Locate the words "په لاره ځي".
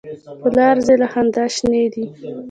0.41-0.95